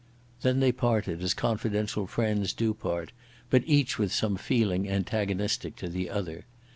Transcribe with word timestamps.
Then 0.41 0.61
they 0.61 0.71
parted 0.71 1.21
as 1.21 1.35
confidential 1.35 2.07
friends 2.07 2.53
do 2.53 2.73
part, 2.73 3.11
but 3.51 3.61
each 3.67 3.99
with 3.99 4.11
some 4.11 4.35
feeling 4.35 4.89
antagonistic 4.89 5.75
to 5.75 5.87
the 5.87 6.09
other. 6.09 6.47